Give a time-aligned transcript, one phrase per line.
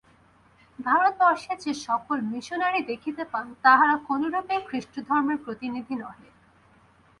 [0.79, 6.27] ভারতবর্ষে যে সকল মিশনরী দেখিতে পান, তাহারা কোনরূপেই খ্রীষ্টধর্মের প্রতিনিধি নহে।